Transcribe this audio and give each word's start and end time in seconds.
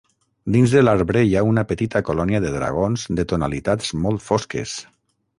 Dins 0.53 0.71
de 0.75 0.79
l'arbre 0.85 1.21
hi 1.25 1.35
ha 1.35 1.43
una 1.49 1.63
petita 1.71 2.01
colònia 2.07 2.39
de 2.45 2.53
dragons 2.55 3.03
de 3.19 3.25
tonalitats 3.33 3.93
molt 4.07 4.25
fosques. 4.31 4.75